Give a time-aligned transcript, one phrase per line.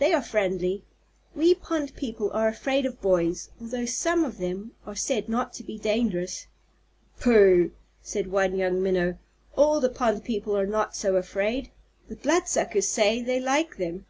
[0.00, 0.82] They are friendly.
[1.36, 5.62] We pond people are afraid of boys, although some of them are said not to
[5.62, 6.48] be dangerous."
[7.20, 7.70] "Pooh!"
[8.02, 9.18] said one young Minnow.
[9.54, 11.70] "All the pond people are not so afraid!
[12.08, 14.04] The Bloodsuckers say they like them."